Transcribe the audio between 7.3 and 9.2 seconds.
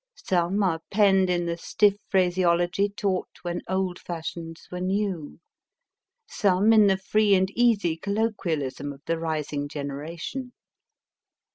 and easy colloquialism of the